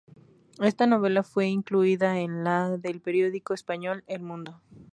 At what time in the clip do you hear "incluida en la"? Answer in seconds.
1.49-2.75